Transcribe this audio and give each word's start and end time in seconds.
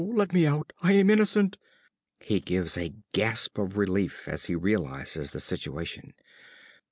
Let 0.03 0.33
me 0.33 0.47
out 0.47 0.73
I 0.81 0.93
am 0.93 1.11
innocent! 1.11 1.59
(_He 2.19 2.43
gives 2.43 2.75
a 2.75 2.95
gasp 3.13 3.59
of 3.59 3.77
relief 3.77 4.27
as 4.27 4.45
he 4.45 4.55
realises 4.55 5.29
the 5.29 5.39
situation. 5.39 6.13